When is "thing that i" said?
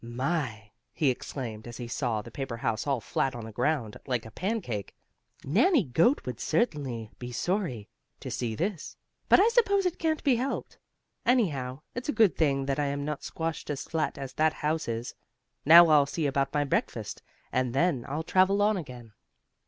12.35-12.85